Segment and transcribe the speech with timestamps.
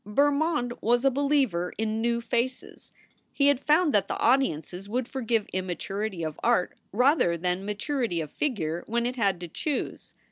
[0.03, 2.91] Bermond was a believer in "new faces."
[3.31, 8.31] He had found that the audiences would forgive immaturity of art rather than maturity of
[8.31, 10.15] figure when it had to choose.